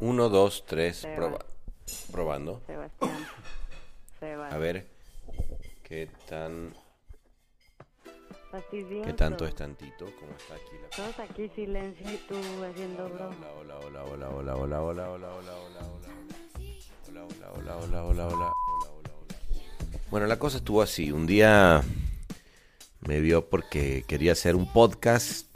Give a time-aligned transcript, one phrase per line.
[0.00, 1.16] Uno, dos, tres, Seba.
[1.16, 1.44] proba-
[2.12, 2.62] probando.
[2.66, 3.26] Sebastián.
[4.20, 4.48] Seba.
[4.48, 4.86] A ver
[5.82, 6.74] qué tan
[8.70, 13.28] qué tanto es tantito, cómo está aquí la Todos aquí silencio y tú haciendo bro.
[13.28, 16.08] Hola, hola, hola, hola, hola, hola, hola, hola, hola, hola, hola.
[17.08, 19.36] Hola, hola, hola, hola, hola, hola, hola, hola, hola.
[20.10, 21.12] Bueno, la cosa estuvo así.
[21.12, 21.82] Un día
[23.00, 25.46] me vio porque quería hacer un podcast.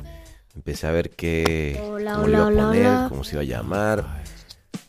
[0.54, 3.06] Empecé a ver qué Hola, cómo le iba a hola, hola, poner, hola.
[3.08, 4.04] cómo se iba a llamar.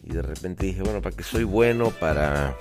[0.03, 1.91] Y de repente dije, bueno, ¿para qué soy bueno?
[1.91, 2.57] Para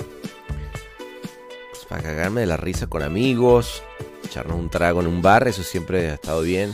[1.71, 3.83] pues, para cagarme de la risa con amigos,
[4.25, 6.71] echarnos un trago en un bar, eso siempre ha estado bien.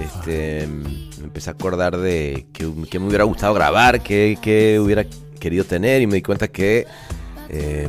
[0.00, 5.04] Este, me empecé a acordar de que, que me hubiera gustado grabar, que, que hubiera
[5.38, 6.86] querido tener y me di cuenta que...
[7.50, 7.88] eh,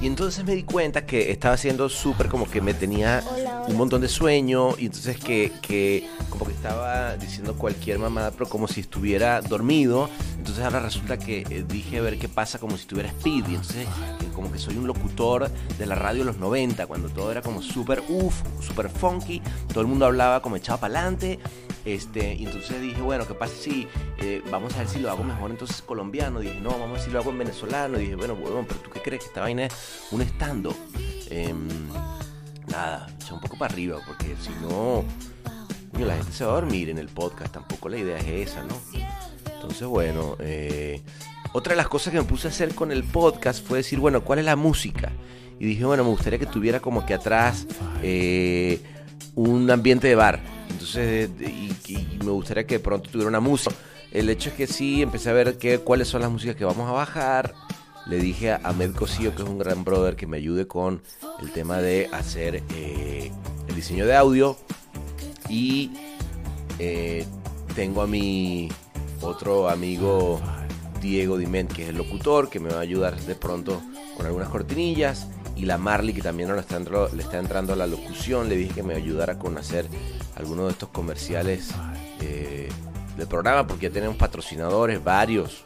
[0.00, 3.22] y entonces me di cuenta que estaba haciendo súper como que me tenía
[3.68, 8.48] un montón de sueño y entonces que, que como que estaba diciendo cualquier mamada, pero
[8.48, 10.08] como si estuviera dormido.
[10.38, 13.86] Entonces ahora resulta que eh, dije a ver qué pasa como si estuviera speed entonces
[14.36, 17.62] como que soy un locutor de la radio de los 90 cuando todo era como
[17.62, 21.40] súper uff, súper funky, todo el mundo hablaba como echado para adelante.
[21.86, 25.24] Este, y entonces dije, bueno, ¿qué pasa si eh, vamos a ver si lo hago
[25.24, 26.40] mejor entonces colombiano?
[26.40, 27.96] Dije, no, vamos a ver si lo hago en venezolano.
[27.96, 30.74] dije, bueno, huevón, pero ¿tú qué crees que esta vaina es un estando?
[32.68, 35.04] nada, echa un poco para arriba, porque si no,
[35.98, 37.54] la gente se va a dormir en el podcast.
[37.54, 38.76] Tampoco la idea es esa, ¿no?
[39.54, 41.02] Entonces, bueno, eh,
[41.56, 44.22] otra de las cosas que me puse a hacer con el podcast fue decir, bueno,
[44.22, 45.10] ¿cuál es la música?
[45.58, 47.66] Y dije, bueno, me gustaría que tuviera como que atrás
[48.02, 48.78] eh,
[49.34, 50.38] un ambiente de bar.
[50.68, 53.74] Entonces, de- y, me gustaría que de pronto tuviera una música.
[54.12, 56.90] El hecho es que sí, empecé a ver qué, cuáles son las músicas que vamos
[56.90, 57.54] a bajar.
[58.06, 61.00] Le dije a Ahmed Cosío, que es un gran brother, que me ayude con
[61.40, 63.32] el tema de hacer eh,
[63.66, 64.58] el diseño de audio.
[65.48, 65.90] Y
[66.78, 67.24] eh,
[67.74, 68.68] tengo a mi
[69.22, 70.38] otro amigo
[71.00, 73.82] Diego Diment, que es el locutor, que me va a ayudar de pronto
[74.16, 75.28] con algunas cortinillas.
[75.56, 78.56] Y la Marley, que también ahora está entrando- le está entrando a la locución, le
[78.56, 79.86] dije que me ayudara con hacer
[80.34, 81.70] algunos de estos comerciales
[82.20, 82.68] eh,
[83.16, 85.64] del programa, porque ya tenemos patrocinadores, varios.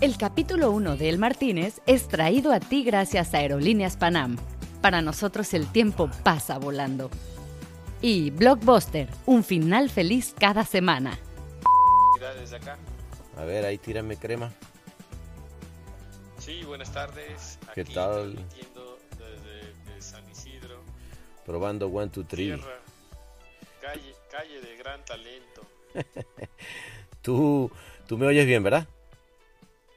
[0.00, 4.36] El capítulo 1 de El Martínez es traído a ti gracias a Aerolíneas Panam.
[4.80, 7.10] Para nosotros el tiempo pasa volando.
[8.00, 11.18] Y Blockbuster, un final feliz cada semana.
[12.40, 12.78] Desde acá.
[13.38, 14.52] A ver, ahí tírame crema.
[16.38, 17.58] Sí, buenas tardes.
[17.74, 18.34] ¿Qué Aquí tal?
[19.18, 20.80] desde de San Isidro,
[21.46, 22.46] Probando one, two, three.
[22.46, 22.78] tierra,
[23.80, 25.62] calle, calle de gran talento.
[27.22, 27.70] Tú,
[28.06, 28.86] tú me oyes bien, ¿verdad?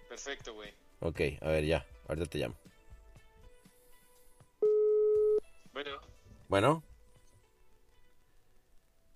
[0.10, 0.74] Perfecto, güey.
[1.00, 1.86] Ok, a ver, ya.
[2.08, 2.56] Ahorita te llamo.
[5.74, 5.92] Bueno,
[6.50, 6.84] Bueno.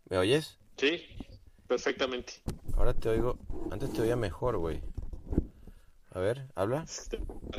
[0.09, 0.57] ¿Me oyes?
[0.77, 1.05] sí,
[1.67, 2.33] perfectamente.
[2.77, 3.37] Ahora te oigo.
[3.71, 4.81] Antes te oía mejor, güey.
[6.11, 6.85] A ver, habla.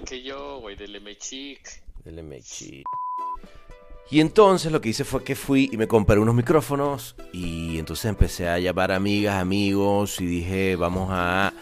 [0.06, 1.86] Que yo, güey, del Mechic.
[2.06, 2.84] Dele mechi.
[4.08, 8.04] Y entonces lo que hice fue que fui y me compré unos micrófonos y entonces
[8.04, 11.52] empecé a llamar amigas, amigos y dije, vamos a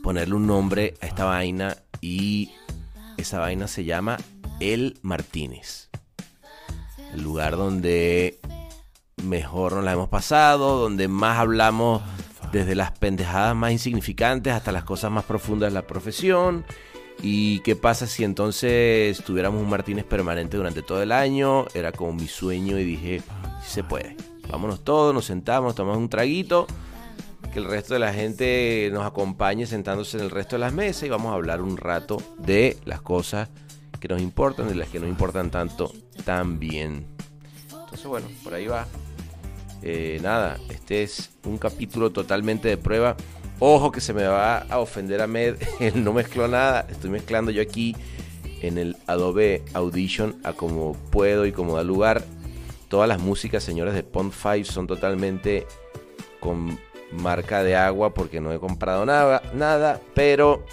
[0.00, 2.52] ponerle un nombre a esta vaina y
[3.16, 4.16] esa vaina se llama
[4.60, 5.90] El Martínez.
[7.12, 8.38] El lugar donde
[9.22, 12.02] mejor nos la hemos pasado, donde más hablamos
[12.52, 16.64] desde las pendejadas más insignificantes hasta las cosas más profundas de la profesión.
[17.22, 21.66] ¿Y qué pasa si entonces tuviéramos un Martínez permanente durante todo el año?
[21.72, 23.22] Era como mi sueño y dije,
[23.62, 24.16] sí se puede.
[24.50, 26.66] Vámonos todos, nos sentamos, tomamos un traguito,
[27.52, 31.04] que el resto de la gente nos acompañe sentándose en el resto de las mesas
[31.04, 33.48] y vamos a hablar un rato de las cosas
[34.00, 35.92] que nos importan, de las que nos importan tanto
[36.24, 37.06] también.
[37.70, 38.86] Entonces bueno, por ahí va.
[39.82, 43.16] Eh, nada, este es un capítulo totalmente de prueba.
[43.58, 45.56] Ojo que se me va a ofender a Med,
[45.94, 47.96] no mezcló nada, estoy mezclando yo aquí
[48.60, 52.24] en el Adobe Audition a como puedo y como da lugar.
[52.88, 55.66] Todas las músicas, señores de Pond 5, son totalmente
[56.40, 56.78] con
[57.10, 60.64] marca de agua porque no he comprado nada, nada, pero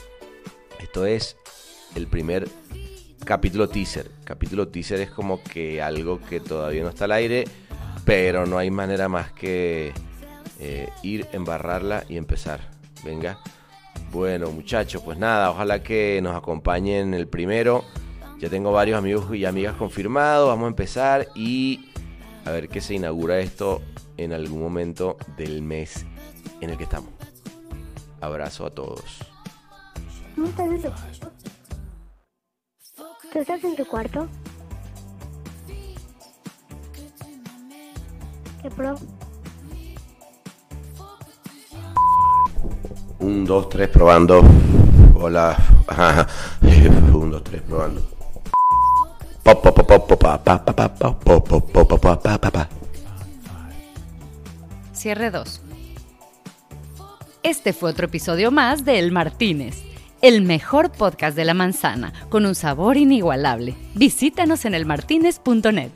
[0.79, 1.37] esto es
[1.95, 2.47] el primer
[3.25, 4.09] capítulo teaser.
[4.23, 7.45] Capítulo teaser es como que algo que todavía no está al aire,
[8.09, 9.93] pero no hay manera más que
[10.59, 12.59] eh, ir, embarrarla y empezar.
[13.05, 13.37] Venga.
[14.11, 17.83] Bueno, muchachos, pues nada, ojalá que nos acompañen el primero.
[18.39, 20.47] Ya tengo varios amigos y amigas confirmados.
[20.47, 21.91] Vamos a empezar y
[22.45, 23.83] a ver qué se inaugura esto
[24.17, 26.07] en algún momento del mes
[26.61, 27.11] en el que estamos.
[28.21, 29.19] Abrazo a todos.
[30.35, 30.89] ¿No estás en tu
[33.31, 34.27] ¿Tú estás en tu cuarto?
[43.19, 44.41] Un, dos, tres, probando.
[45.15, 45.57] Hola.
[47.13, 48.01] Un, dos, tres, probando.
[54.93, 55.61] Cierre 2.
[57.41, 59.77] Este fue otro episodio más de El Martínez,
[60.21, 63.75] el mejor podcast de la manzana, con un sabor inigualable.
[63.95, 65.91] Visítanos en elmartínez.net.